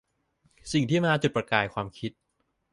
[0.71, 2.11] สิ่งที่มาจุดประกายความคิด